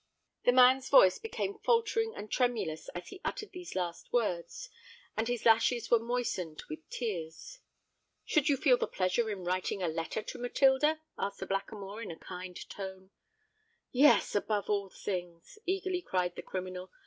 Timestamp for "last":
3.75-4.11